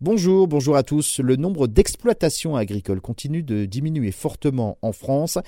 [0.00, 1.18] Bonjour, bonjour à tous.
[1.18, 5.38] Le nombre d'exploitations agricoles continue de diminuer fortement en France.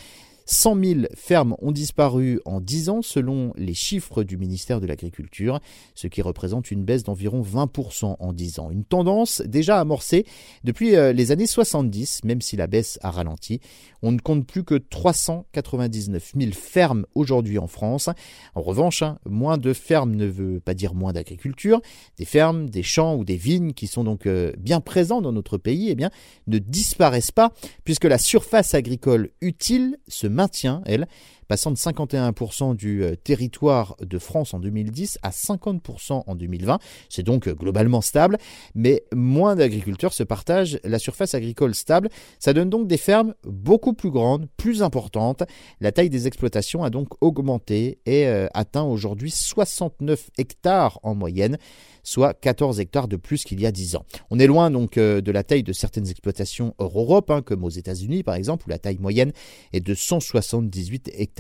[0.46, 5.61] 100 000 fermes ont disparu en 10 ans selon les chiffres du ministère de l'Agriculture,
[5.95, 8.71] ce qui représente une baisse d'environ 20% en 10 ans.
[8.71, 10.26] Une tendance déjà amorcée
[10.64, 13.61] depuis euh, les années 70, même si la baisse a ralenti.
[14.03, 18.09] On ne compte plus que 399 000 fermes aujourd'hui en France.
[18.54, 21.80] En revanche, hein, moins de fermes ne veut pas dire moins d'agriculture.
[22.16, 25.59] Des fermes, des champs ou des vignes qui sont donc euh, bien présents dans notre
[25.59, 26.11] pays eh bien,
[26.46, 27.52] ne disparaissent pas
[27.85, 30.27] puisque la surface agricole utile se
[30.86, 31.08] elle,
[31.50, 36.78] passant de 51% du euh, territoire de France en 2010 à 50% en 2020.
[37.08, 38.39] C'est donc euh, globalement stable,
[38.77, 42.08] mais moins d'agriculteurs se partagent la surface agricole stable.
[42.39, 45.42] Ça donne donc des fermes beaucoup plus grandes, plus importantes.
[45.81, 51.58] La taille des exploitations a donc augmenté et euh, atteint aujourd'hui 69 hectares en moyenne
[52.03, 54.06] soit 14 hectares de plus qu'il y a 10 ans.
[54.30, 57.69] On est loin donc de la taille de certaines exploitations hors Europe, hein, comme aux
[57.69, 59.33] États-Unis par exemple, où la taille moyenne
[59.74, 61.39] est de 178 hectares.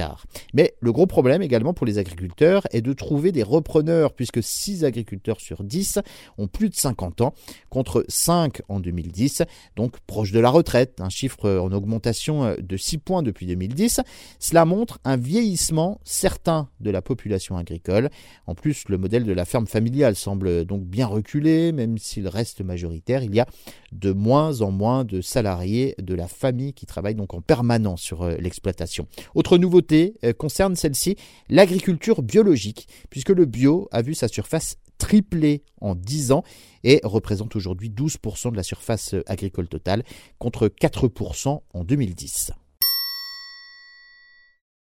[0.54, 4.84] Mais le gros problème également pour les agriculteurs est de trouver des repreneurs, puisque 6
[4.84, 6.00] agriculteurs sur 10
[6.38, 7.34] ont plus de 50 ans,
[7.68, 9.42] contre 5 en 2010,
[9.76, 14.00] donc proche de la retraite, un chiffre en augmentation de 6 points depuis 2010.
[14.38, 18.10] Cela montre un vieillissement certain de la population agricole.
[18.46, 22.60] En plus, le modèle de la ferme familiale semble donc bien reculé, même s'il reste
[22.62, 23.22] majoritaire.
[23.22, 23.46] Il y a
[23.92, 28.22] de moins en moins de salariés de la famille qui travaillent donc en permanence sur
[28.22, 29.06] euh, l'exploitation.
[29.34, 31.16] Autre nouveauté, euh, concerne celle-ci
[31.48, 36.44] l'agriculture biologique, puisque le bio a vu sa surface tripler en 10 ans
[36.84, 40.04] et représente aujourd'hui 12% de la surface agricole totale
[40.38, 42.52] contre 4% en 2010.